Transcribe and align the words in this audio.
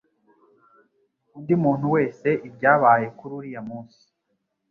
undi 1.35 1.53
muntu 1.63 1.85
wese 1.95 2.27
ibyabaye 2.47 3.07
kuri 3.17 3.33
uriya 3.39 3.61
munsi 3.69 4.01